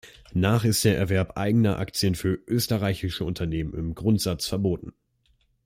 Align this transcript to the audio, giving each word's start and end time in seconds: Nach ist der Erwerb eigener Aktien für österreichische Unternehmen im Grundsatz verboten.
Nach 0.33 0.65
ist 0.65 0.83
der 0.83 0.97
Erwerb 0.97 1.37
eigener 1.37 1.77
Aktien 1.77 2.15
für 2.15 2.39
österreichische 2.47 3.23
Unternehmen 3.23 3.75
im 3.75 3.93
Grundsatz 3.93 4.47
verboten. 4.47 4.93